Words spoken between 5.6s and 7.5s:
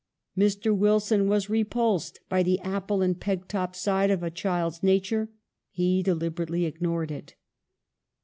he deliberately ignored it.